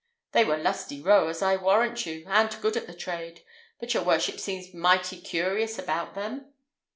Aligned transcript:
They 0.31 0.43
were 0.43 0.57
lusty 0.57 0.99
rowers, 0.99 1.43
I 1.43 1.57
warrant 1.57 2.07
you, 2.07 2.25
and 2.27 2.59
good 2.59 2.75
at 2.75 2.87
the 2.87 2.93
trade. 2.95 3.43
But 3.79 3.93
your 3.93 4.03
worship 4.03 4.39
seems 4.39 4.73
mighty 4.73 5.21
curious 5.21 5.77
about 5.77 6.15
them." 6.15 6.53